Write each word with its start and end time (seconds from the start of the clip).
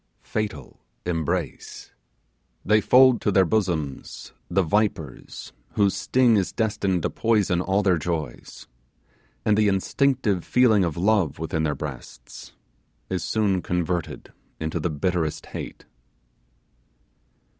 Fatal 0.23 0.79
embrace! 1.05 1.91
They 2.65 2.81
fold 2.81 3.21
to 3.21 3.31
their 3.31 3.45
bosom 3.45 4.01
the 4.49 4.63
vipers 4.63 5.53
whose 5.73 5.95
sting 5.95 6.37
is 6.37 6.51
destined 6.51 7.03
to 7.03 7.11
poison 7.11 7.61
all 7.61 7.83
their 7.83 7.99
joys; 7.99 8.65
and 9.45 9.55
the 9.55 9.67
instinctive 9.67 10.43
feeling 10.43 10.83
of 10.83 10.97
love 10.97 11.37
within 11.37 11.61
their 11.61 11.75
breast 11.75 12.51
is 13.11 13.23
soon 13.23 13.61
converted 13.61 14.33
into 14.59 14.79
the 14.79 14.89
bitterest 14.89 15.45
hate. 15.45 15.85